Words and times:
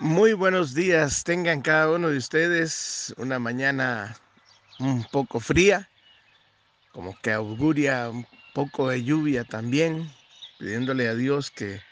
Muy 0.00 0.32
buenos 0.32 0.72
días, 0.72 1.24
tengan 1.24 1.60
cada 1.60 1.90
uno 1.90 2.08
de 2.08 2.16
ustedes 2.16 3.12
una 3.18 3.38
mañana 3.38 4.16
un 4.78 5.04
poco 5.04 5.40
fría, 5.40 5.90
como 6.90 7.14
que 7.20 7.30
auguria 7.32 8.08
un 8.08 8.26
poco 8.54 8.88
de 8.88 9.04
lluvia 9.04 9.44
también, 9.44 10.10
pidiéndole 10.58 11.06
a 11.06 11.14
Dios 11.14 11.50
que, 11.50 11.82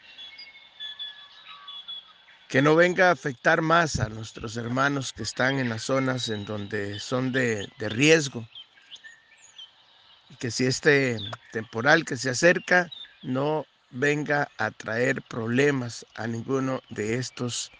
que 2.47 2.63
no 2.63 2.75
venga 2.75 3.09
a 3.09 3.11
afectar 3.11 3.61
más 3.61 3.99
a 3.99 4.09
nuestros 4.09 4.57
hermanos 4.57 5.13
que 5.13 5.21
están 5.21 5.59
en 5.59 5.69
las 5.69 5.83
zonas 5.83 6.29
en 6.29 6.45
donde 6.45 6.99
son 6.99 7.31
de, 7.31 7.69
de 7.77 7.89
riesgo. 7.89 8.43
Y 10.31 10.35
que 10.37 10.49
si 10.49 10.65
este 10.65 11.19
temporal 11.51 12.05
que 12.05 12.17
se 12.17 12.31
acerca 12.31 12.89
no 13.21 13.67
venga 13.91 14.49
a 14.57 14.71
traer 14.71 15.21
problemas 15.21 16.07
a 16.15 16.25
ninguno 16.25 16.81
de 16.89 17.13
estos 17.13 17.71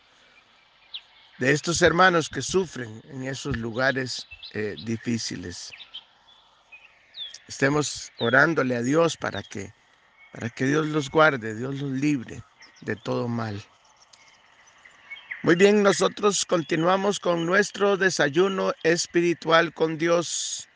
de 1.40 1.54
estos 1.54 1.82
hermanos 1.82 2.30
que 2.30 2.42
sufren 2.42 3.02
en 3.06 3.24
esos 3.26 3.56
lugares 3.56 4.28
eh, 4.54 4.76
difíciles. 4.84 5.72
Estemos 7.48 8.12
orándole 8.20 8.76
a 8.76 8.82
Dios 8.82 9.16
para 9.16 9.42
que, 9.42 9.74
para 10.34 10.50
que 10.50 10.66
Dios 10.66 10.88
los 10.88 11.10
guarde, 11.10 11.56
Dios 11.56 11.80
los 11.80 11.92
libre 11.92 12.44
de 12.82 12.96
todo 12.98 13.28
mal. 13.28 13.62
Muy 15.42 15.56
bien, 15.56 15.82
nosotros 15.82 16.46
continuamos 16.46 17.20
con 17.22 17.46
nuestro 17.46 17.96
desayuno 17.96 18.74
espiritual 18.84 19.74
con 19.74 19.98
Dios. 19.98 20.68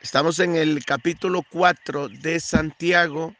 Estamos 0.00 0.40
en 0.40 0.56
el 0.56 0.84
capítulo 0.84 1.42
4 1.48 2.08
de 2.08 2.40
Santiago 2.40 3.34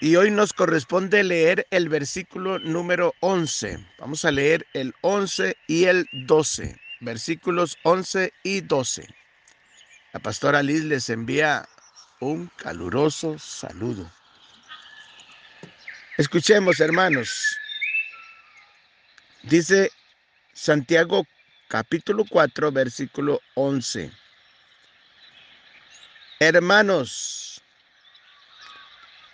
y 0.00 0.14
hoy 0.16 0.30
nos 0.30 0.52
corresponde 0.52 1.24
leer 1.24 1.66
el 1.70 1.88
versículo 1.88 2.58
número 2.60 3.14
11. 3.20 3.84
Vamos 3.98 4.24
a 4.24 4.30
leer 4.30 4.66
el 4.72 4.94
11 5.00 5.56
y 5.66 5.84
el 5.84 6.08
12. 6.12 6.78
Versículos 7.00 7.76
11 7.82 8.32
y 8.44 8.60
12. 8.60 9.08
La 10.12 10.20
pastora 10.20 10.62
Liz 10.62 10.84
les 10.84 11.10
envía 11.10 11.68
un 12.20 12.46
caluroso 12.56 13.38
saludo. 13.38 14.10
Escuchemos, 16.16 16.78
hermanos. 16.80 17.56
Dice 19.42 19.90
Santiago 20.52 21.26
capítulo 21.68 22.24
4, 22.28 22.70
versículo 22.72 23.40
11. 23.54 24.12
Hermanos, 26.40 27.60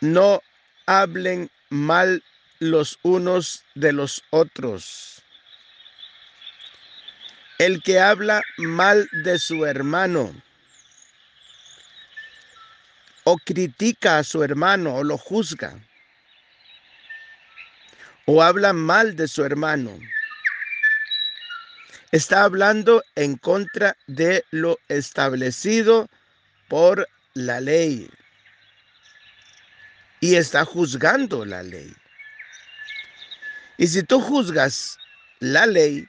no 0.00 0.42
hablen 0.86 1.50
mal 1.70 2.22
los 2.60 2.98
unos 3.02 3.62
de 3.74 3.92
los 3.92 4.22
otros. 4.30 5.22
El 7.58 7.82
que 7.82 8.00
habla 8.00 8.42
mal 8.58 9.08
de 9.24 9.38
su 9.38 9.64
hermano 9.64 10.34
o 13.24 13.36
critica 13.38 14.18
a 14.18 14.24
su 14.24 14.42
hermano 14.42 14.96
o 14.96 15.04
lo 15.04 15.16
juzga 15.16 15.78
o 18.26 18.42
habla 18.42 18.72
mal 18.72 19.16
de 19.16 19.28
su 19.28 19.44
hermano, 19.44 19.98
está 22.10 22.44
hablando 22.44 23.02
en 23.16 23.36
contra 23.36 23.96
de 24.06 24.44
lo 24.50 24.78
establecido 24.88 26.08
por 26.68 27.06
la 27.34 27.60
ley 27.60 28.08
y 30.24 30.36
está 30.36 30.64
juzgando 30.64 31.44
la 31.44 31.62
ley. 31.62 31.94
Y 33.76 33.86
si 33.88 34.02
tú 34.02 34.22
juzgas 34.22 34.96
la 35.40 35.66
ley, 35.66 36.08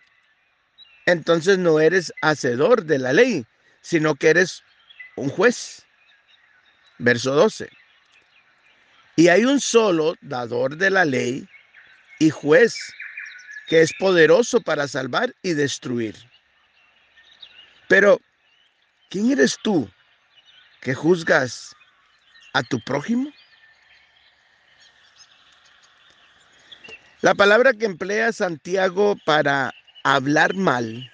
entonces 1.06 1.58
no 1.58 1.82
eres 1.82 2.14
hacedor 2.22 2.86
de 2.86 2.98
la 2.98 3.12
ley, 3.12 3.46
sino 3.82 4.16
que 4.16 4.30
eres 4.30 4.64
un 5.18 5.28
juez. 5.28 5.86
Verso 6.98 7.36
12. 7.36 7.70
Y 9.18 9.28
hay 9.28 9.44
un 9.44 9.60
solo 9.60 10.16
dador 10.22 10.78
de 10.78 10.92
la 10.92 11.04
ley 11.04 11.46
y 12.20 12.30
juez 12.30 12.78
que 13.68 13.82
es 13.82 13.92
poderoso 14.00 14.62
para 14.62 14.88
salvar 14.88 15.36
y 15.42 15.56
destruir. 15.56 16.16
Pero, 17.90 18.22
¿quién 19.10 19.30
eres 19.34 19.58
tú 19.62 19.92
que 20.80 20.94
juzgas 20.94 21.76
a 22.54 22.64
tu 22.64 22.80
prójimo? 22.80 23.30
La 27.26 27.34
palabra 27.34 27.74
que 27.74 27.86
emplea 27.86 28.32
Santiago 28.32 29.16
para 29.26 29.74
hablar 30.04 30.54
mal, 30.54 31.12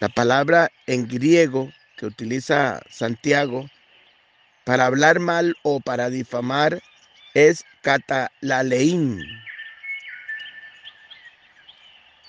la 0.00 0.08
palabra 0.08 0.68
en 0.88 1.06
griego 1.06 1.72
que 1.96 2.06
utiliza 2.06 2.82
Santiago 2.90 3.70
para 4.64 4.86
hablar 4.86 5.20
mal 5.20 5.54
o 5.62 5.78
para 5.78 6.10
difamar 6.10 6.82
es 7.34 7.64
katalalein. 7.82 9.22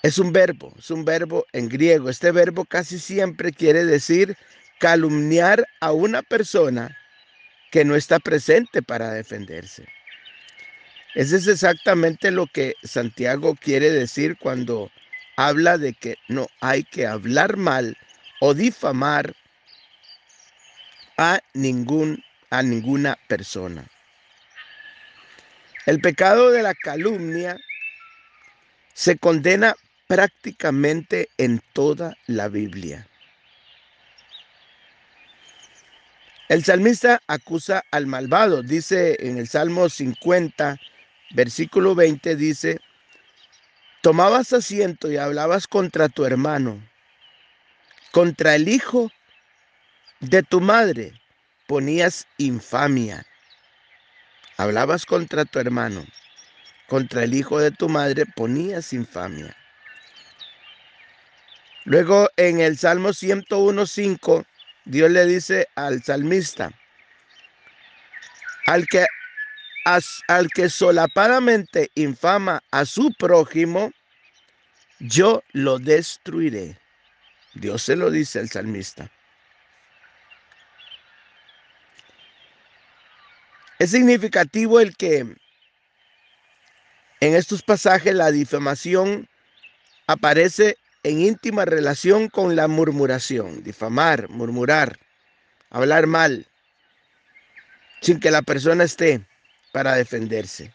Es 0.03 0.19
un 0.19 0.31
verbo, 0.31 0.72
es 0.78 0.91
un 0.91 1.06
verbo 1.06 1.47
en 1.51 1.67
griego. 1.67 2.11
Este 2.11 2.31
verbo 2.31 2.63
casi 2.63 3.00
siempre 3.00 3.51
quiere 3.51 3.85
decir 3.85 4.38
calumniar 4.79 5.66
a 5.79 5.94
una 5.94 6.22
persona 6.22 6.96
que 7.72 7.84
no 7.84 7.96
está 7.96 8.19
presente 8.19 8.84
para 8.84 9.13
defenderse. 9.13 9.88
Eso 11.16 11.36
es 11.36 11.47
exactamente 11.47 12.31
lo 12.31 12.46
que 12.47 12.75
Santiago 12.84 13.56
quiere 13.56 13.92
decir 13.92 14.38
cuando 14.38 14.92
habla 15.36 15.78
de 15.78 15.94
que 15.94 16.18
no 16.28 16.47
hay 16.62 16.84
que 16.84 17.08
hablar 17.08 17.58
mal 17.58 17.97
o 18.40 18.53
difamar 18.53 19.34
a, 21.18 21.40
ningún, 21.53 22.24
a 22.50 22.62
ninguna 22.62 23.18
persona. 23.28 23.86
El 25.86 26.00
pecado 26.00 26.52
de 26.52 26.62
la 26.62 26.75
calumnia 26.75 27.58
se 28.94 29.18
condena 29.18 29.76
prácticamente 30.08 31.30
en 31.38 31.62
toda 31.74 32.16
la 32.28 32.47
Biblia. 32.47 33.08
El 36.50 36.64
salmista 36.64 37.22
acusa 37.28 37.84
al 37.91 38.08
malvado, 38.08 38.64
dice 38.64 39.18
en 39.20 39.38
el 39.38 39.47
Salmo 39.47 39.88
50, 39.88 40.78
versículo 41.31 41.95
20 41.95 42.35
dice, 42.35 42.79
tomabas 44.01 44.53
asiento 44.53 45.12
y 45.12 45.17
hablabas 45.17 45.67
contra 45.67 46.09
tu 46.09 46.25
hermano, 46.25 46.81
contra 48.12 48.56
el 48.56 48.67
hijo 48.67 49.12
de 50.19 50.44
tu 50.44 50.62
madre, 50.62 51.13
ponías 51.67 52.28
infamia. 52.38 53.25
Hablabas 54.57 55.06
contra 55.06 55.45
tu 55.45 55.59
hermano, 55.59 56.06
contra 56.88 57.23
el 57.23 57.34
hijo 57.34 57.59
de 57.59 57.72
tu 57.72 57.88
madre, 57.88 58.25
ponías 58.25 58.91
infamia. 58.91 59.56
Luego 61.85 62.29
en 62.35 62.59
el 62.59 62.78
Salmo 62.78 63.09
101.5, 63.09 64.46
Dios 64.85 65.11
le 65.11 65.25
dice 65.25 65.67
al 65.75 66.03
salmista, 66.03 66.72
al 68.66 68.85
que 68.88 69.06
al 69.85 70.50
que 70.53 70.69
solapadamente 70.69 71.90
infama 71.95 72.62
a 72.72 72.85
su 72.85 73.13
prójimo, 73.17 73.91
yo 75.00 75.44
lo 75.53 75.79
destruiré. 75.79 76.78
Dios 77.53 77.84
se 77.84 77.95
lo 77.95 78.12
dice 78.12 78.40
al 78.40 78.50
salmista. 78.50 79.09
Es 83.79 83.91
significativo 83.91 84.79
el 84.79 84.96
que 84.96 85.20
en 87.22 87.35
estos 87.35 87.64
pasajes 87.64 88.14
la 88.14 88.31
difamación 88.31 89.28
aparece 90.08 90.78
en 91.03 91.22
íntima 91.22 91.64
relación 91.64 92.28
con 92.28 92.55
la 92.55 92.67
murmuración, 92.67 93.64
difamar, 93.64 94.28
murmurar, 94.29 94.99
hablar 95.70 96.08
mal, 96.08 96.46
sin 98.02 98.20
que 98.20 98.31
la 98.31 98.41
persona 98.41 98.84
esté 98.84 99.22
para 99.71 99.95
defenderse. 99.95 100.71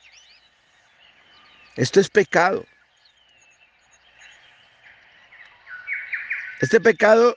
Esto 1.76 2.00
es 2.00 2.08
pecado. 2.08 2.64
Este 6.61 6.81
pecado 6.81 7.37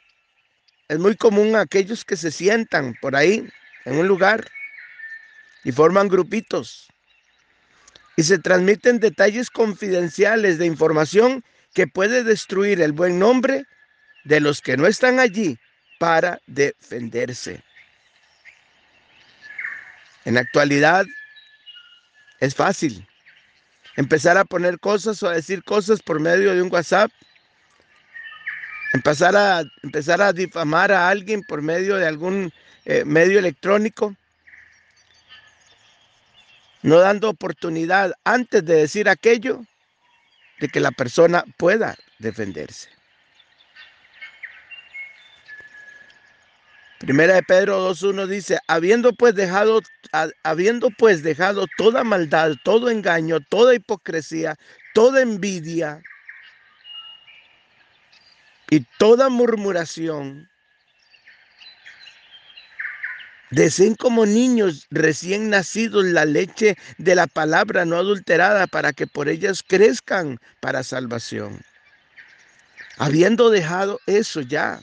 es 0.88 1.00
muy 1.00 1.16
común 1.16 1.56
a 1.56 1.62
aquellos 1.62 2.06
que 2.06 2.16
se 2.16 2.32
sientan 2.32 2.96
por 3.02 3.16
ahí 3.16 3.48
en 3.86 3.98
un 3.98 4.08
lugar 4.08 4.48
y 5.64 5.72
forman 5.72 6.08
grupitos 6.08 6.88
y 8.16 8.24
se 8.24 8.40
transmiten 8.40 9.00
detalles 9.00 9.50
confidenciales 9.50 10.58
de 10.58 10.66
información 10.66 11.44
que 11.74 11.88
puede 11.88 12.24
destruir 12.24 12.82
el 12.82 12.92
buen 12.92 13.20
nombre 13.20 13.66
de 14.24 14.40
los 14.40 14.62
que 14.62 14.78
no 14.78 14.88
están 14.88 15.20
allí 15.20 15.58
para 16.00 16.40
defenderse. 16.48 17.62
En 20.26 20.36
la 20.36 20.42
actualidad 20.42 21.06
Es 22.40 22.56
fácil. 22.56 23.08
Empezar 23.96 24.38
a 24.38 24.46
poner 24.46 24.80
cosas 24.80 25.22
o 25.24 25.30
a 25.30 25.34
decir 25.34 25.64
cosas 25.64 26.02
por 26.02 26.20
medio 26.20 26.54
de 26.54 26.62
un 26.62 26.72
WhatsApp. 26.72 27.12
Empezar 28.94 29.36
a, 29.36 29.64
empezar 29.84 30.22
a 30.22 30.34
difamar 30.34 30.92
a 30.92 31.10
alguien 31.10 31.42
por 31.44 31.62
medio 31.62 31.96
de 31.96 32.08
algún 32.08 32.54
eh, 32.86 33.04
medio 33.06 33.40
electrónico. 33.40 34.16
No 36.84 37.00
dando 37.00 37.30
oportunidad 37.30 38.14
antes 38.24 38.64
de 38.64 38.76
decir 38.76 39.10
aquello 39.10 39.66
de 40.60 40.70
que 40.70 40.80
la 40.80 40.92
persona 40.92 41.44
pueda 41.58 41.98
defenderse. 42.20 42.97
Primera 47.00 47.36
de 47.36 47.44
Pedro 47.44 47.92
2.1 47.92 48.28
dice, 48.28 48.58
habiendo 48.68 49.14
pues 49.14 49.36
dejado, 49.36 49.82
habiendo 50.44 50.90
pues 50.98 51.22
dejado 51.22 51.66
toda 51.78 52.04
maldad, 52.04 52.54
todo 52.64 52.90
engaño, 52.90 53.40
toda 53.40 53.76
hipocresía, 53.76 54.56
toda 54.94 55.22
envidia 55.22 56.02
y 58.70 58.82
toda 58.98 59.30
murmuración, 59.30 60.50
Deseen 63.50 63.96
como 63.96 64.26
niños 64.26 64.88
recién 64.92 65.50
nacidos 65.50 66.04
la 66.04 66.26
leche 66.26 66.76
de 66.98 67.16
la 67.16 67.28
palabra 67.28 67.86
no 67.86 67.96
adulterada 67.96 68.68
para 68.68 68.92
que 68.92 69.08
por 69.08 69.30
ellas 69.30 69.64
crezcan 69.66 70.38
para 70.60 70.84
salvación. 70.84 71.62
Habiendo 72.98 73.50
dejado 73.50 74.02
eso 74.06 74.42
ya, 74.42 74.82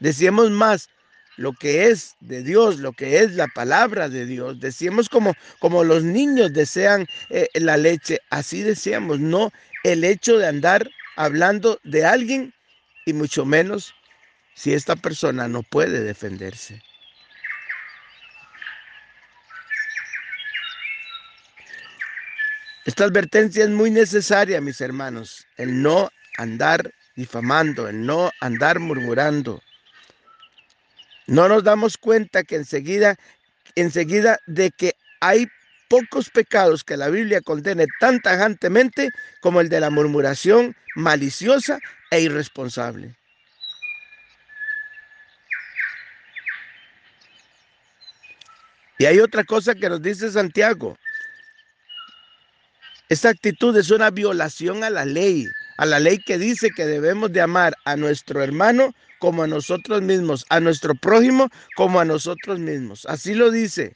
decíamos 0.00 0.50
más, 0.50 0.90
lo 1.36 1.52
que 1.52 1.88
es 1.88 2.16
de 2.20 2.42
Dios, 2.42 2.78
lo 2.78 2.92
que 2.92 3.18
es 3.18 3.32
la 3.32 3.46
palabra 3.48 4.08
de 4.08 4.26
Dios. 4.26 4.60
Decíamos 4.60 5.08
como, 5.08 5.34
como 5.60 5.84
los 5.84 6.02
niños 6.02 6.52
desean 6.52 7.06
eh, 7.30 7.48
la 7.54 7.76
leche, 7.76 8.18
así 8.30 8.62
decíamos, 8.62 9.20
no 9.20 9.52
el 9.84 10.04
hecho 10.04 10.38
de 10.38 10.46
andar 10.46 10.88
hablando 11.16 11.78
de 11.84 12.04
alguien 12.04 12.52
y 13.04 13.12
mucho 13.12 13.44
menos 13.44 13.94
si 14.54 14.72
esta 14.72 14.96
persona 14.96 15.48
no 15.48 15.62
puede 15.62 16.02
defenderse. 16.02 16.82
Esta 22.86 23.04
advertencia 23.04 23.64
es 23.64 23.70
muy 23.70 23.90
necesaria, 23.90 24.60
mis 24.60 24.80
hermanos, 24.80 25.44
el 25.56 25.82
no 25.82 26.08
andar 26.38 26.92
difamando, 27.16 27.88
el 27.88 28.06
no 28.06 28.30
andar 28.40 28.78
murmurando. 28.78 29.60
No 31.26 31.48
nos 31.48 31.64
damos 31.64 31.96
cuenta 31.96 32.44
que 32.44 32.56
enseguida, 32.56 33.16
enseguida 33.74 34.38
de 34.46 34.70
que 34.70 34.94
hay 35.20 35.46
pocos 35.88 36.30
pecados 36.30 36.84
que 36.84 36.96
la 36.96 37.08
Biblia 37.08 37.40
condene 37.40 37.86
tan 38.00 38.20
tajantemente 38.20 39.10
como 39.40 39.60
el 39.60 39.68
de 39.68 39.80
la 39.80 39.90
murmuración 39.90 40.74
maliciosa 40.94 41.78
e 42.10 42.20
irresponsable. 42.20 43.14
Y 48.98 49.04
hay 49.04 49.18
otra 49.18 49.44
cosa 49.44 49.74
que 49.74 49.88
nos 49.88 50.00
dice 50.00 50.30
Santiago. 50.30 50.96
Esta 53.08 53.28
actitud 53.28 53.76
es 53.76 53.90
una 53.90 54.10
violación 54.10 54.82
a 54.82 54.90
la 54.90 55.04
ley, 55.04 55.46
a 55.78 55.86
la 55.86 55.98
ley 55.98 56.18
que 56.18 56.38
dice 56.38 56.70
que 56.70 56.86
debemos 56.86 57.32
de 57.32 57.40
amar 57.40 57.74
a 57.84 57.96
nuestro 57.96 58.42
hermano 58.42 58.94
como 59.18 59.42
a 59.42 59.46
nosotros 59.46 60.02
mismos, 60.02 60.44
a 60.48 60.60
nuestro 60.60 60.94
prójimo 60.94 61.48
como 61.74 62.00
a 62.00 62.04
nosotros 62.04 62.58
mismos. 62.58 63.06
Así 63.06 63.34
lo 63.34 63.50
dice 63.50 63.94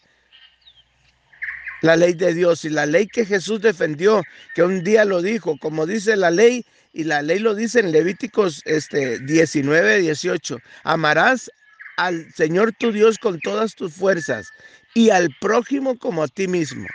la 1.82 1.96
ley 1.96 2.14
de 2.14 2.34
Dios 2.34 2.64
y 2.64 2.70
la 2.70 2.86
ley 2.86 3.06
que 3.06 3.24
Jesús 3.24 3.60
defendió, 3.60 4.22
que 4.54 4.62
un 4.62 4.82
día 4.84 5.04
lo 5.04 5.22
dijo, 5.22 5.56
como 5.58 5.86
dice 5.86 6.16
la 6.16 6.30
ley, 6.30 6.64
y 6.92 7.04
la 7.04 7.22
ley 7.22 7.38
lo 7.38 7.54
dice 7.54 7.80
en 7.80 7.92
Levíticos 7.92 8.62
este, 8.64 9.18
19, 9.20 10.00
18, 10.00 10.58
amarás 10.84 11.50
al 11.96 12.30
Señor 12.32 12.72
tu 12.78 12.92
Dios 12.92 13.18
con 13.18 13.38
todas 13.40 13.74
tus 13.74 13.94
fuerzas 13.94 14.48
y 14.94 15.10
al 15.10 15.28
prójimo 15.40 15.98
como 15.98 16.22
a 16.22 16.28
ti 16.28 16.48
mismo. 16.48 16.86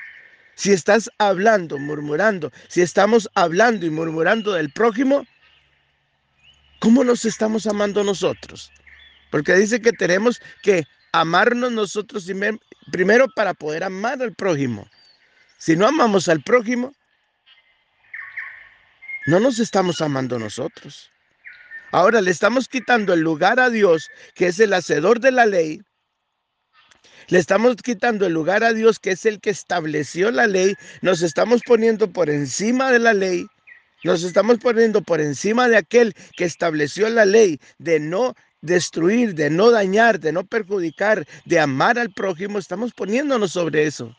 Si 0.55 0.71
estás 0.71 1.09
hablando, 1.17 1.77
murmurando, 1.77 2.51
si 2.69 2.81
estamos 2.81 3.29
hablando 3.35 3.85
y 3.85 3.89
murmurando 3.89 4.53
del 4.53 4.71
prójimo, 4.71 5.25
¿cómo 6.79 7.03
nos 7.03 7.25
estamos 7.25 7.67
amando 7.67 8.03
nosotros? 8.03 8.71
Porque 9.31 9.53
dice 9.53 9.81
que 9.81 9.91
tenemos 9.91 10.41
que 10.63 10.85
amarnos 11.11 11.71
nosotros 11.71 12.25
primero 12.91 13.27
para 13.35 13.53
poder 13.53 13.83
amar 13.83 14.21
al 14.21 14.33
prójimo. 14.33 14.87
Si 15.57 15.75
no 15.75 15.87
amamos 15.87 16.29
al 16.29 16.41
prójimo, 16.41 16.93
no 19.27 19.39
nos 19.39 19.59
estamos 19.59 20.01
amando 20.01 20.39
nosotros. 20.39 21.11
Ahora 21.91 22.21
le 22.21 22.31
estamos 22.31 22.67
quitando 22.67 23.13
el 23.13 23.21
lugar 23.21 23.59
a 23.59 23.69
Dios, 23.69 24.09
que 24.33 24.47
es 24.47 24.59
el 24.59 24.73
hacedor 24.73 25.19
de 25.19 25.31
la 25.31 25.45
ley, 25.45 25.81
le 27.27 27.39
estamos 27.39 27.75
quitando 27.77 28.25
el 28.25 28.33
lugar 28.33 28.63
a 28.63 28.73
Dios, 28.73 28.99
que 28.99 29.11
es 29.11 29.25
el 29.25 29.39
que 29.39 29.49
estableció 29.49 30.31
la 30.31 30.47
ley. 30.47 30.75
Nos 31.01 31.21
estamos 31.21 31.61
poniendo 31.65 32.11
por 32.11 32.29
encima 32.29 32.91
de 32.91 32.99
la 32.99 33.13
ley. 33.13 33.47
Nos 34.03 34.23
estamos 34.23 34.59
poniendo 34.59 35.01
por 35.01 35.19
encima 35.19 35.67
de 35.67 35.77
aquel 35.77 36.13
que 36.37 36.45
estableció 36.45 37.09
la 37.09 37.25
ley 37.25 37.59
de 37.79 37.99
no 37.99 38.35
destruir, 38.61 39.33
de 39.33 39.49
no 39.49 39.71
dañar, 39.71 40.19
de 40.19 40.31
no 40.31 40.43
perjudicar, 40.43 41.25
de 41.45 41.59
amar 41.59 41.97
al 41.97 42.11
prójimo. 42.11 42.59
Estamos 42.59 42.93
poniéndonos 42.93 43.53
sobre 43.53 43.85
eso. 43.85 44.15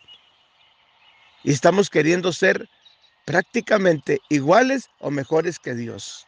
Y 1.44 1.52
estamos 1.52 1.88
queriendo 1.88 2.32
ser 2.32 2.68
prácticamente 3.24 4.18
iguales 4.28 4.88
o 4.98 5.10
mejores 5.10 5.58
que 5.60 5.74
Dios. 5.74 6.26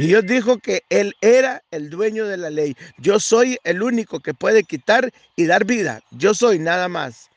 Y 0.00 0.06
Dios 0.06 0.24
dijo 0.24 0.56
que 0.56 0.82
Él 0.88 1.14
era 1.20 1.62
el 1.70 1.90
dueño 1.90 2.24
de 2.24 2.38
la 2.38 2.48
ley. 2.48 2.74
Yo 2.96 3.20
soy 3.20 3.58
el 3.64 3.82
único 3.82 4.20
que 4.20 4.32
puede 4.32 4.64
quitar 4.64 5.12
y 5.36 5.44
dar 5.44 5.66
vida. 5.66 6.00
Yo 6.10 6.32
soy 6.32 6.58
nada 6.58 6.88
más. 6.88 7.28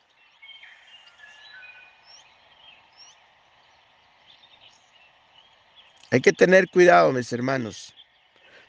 Hay 6.10 6.22
que 6.22 6.32
tener 6.32 6.70
cuidado, 6.70 7.12
mis 7.12 7.30
hermanos. 7.34 7.92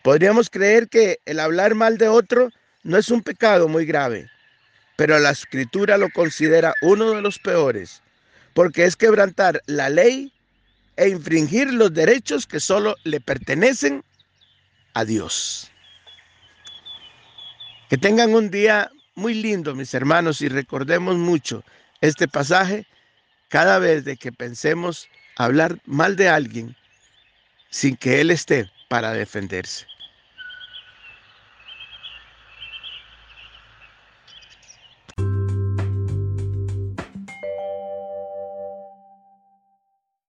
Podríamos 0.03 0.50
creer 0.50 0.89
que 0.89 1.19
el 1.24 1.39
hablar 1.39 1.74
mal 1.74 1.98
de 1.98 2.09
otro 2.09 2.50
no 2.83 2.98
es 2.98 3.09
un 3.09 3.21
pecado 3.21 3.69
muy 3.69 3.86
grave, 3.86 4.29
pero 4.98 5.17
la 5.20 5.29
escritura 5.29 5.98
lo 5.98 6.10
considera 6.10 6.74
uno 6.81 7.12
de 7.12 7.22
los 7.22 7.39
peores, 7.39 8.03
porque 8.53 8.84
es 8.84 8.98
quebrantar 8.98 9.62
la 9.67 9.88
ley 9.88 10.34
e 10.98 11.10
infringir 11.10 11.74
los 11.74 11.94
derechos 11.94 12.46
que 12.48 12.60
solo 12.60 12.96
le 13.04 13.20
pertenecen 13.20 14.04
a 14.94 15.06
Dios. 15.06 15.72
Que 17.90 17.98
tengan 17.98 18.34
un 18.34 18.50
día 18.50 18.92
muy 19.16 19.34
lindo, 19.34 19.75
mis 19.75 19.94
hermanos, 19.94 20.42
y 20.42 20.50
recordemos 20.50 21.16
mucho 21.18 21.64
este 22.02 22.28
pasaje 22.28 22.86
cada 23.50 23.80
vez 23.80 24.06
de 24.06 24.18
que 24.18 24.32
pensemos 24.32 25.08
hablar 25.38 25.80
mal 25.86 26.16
de 26.16 26.30
alguien 26.30 26.75
sin 27.70 27.96
que 27.98 28.22
Él 28.22 28.32
esté 28.32 28.70
para 28.90 29.14
defenderse. 29.14 29.86